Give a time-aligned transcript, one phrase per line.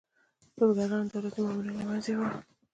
[0.57, 2.35] بزګرانو دولتي مامورین له منځه یوړل.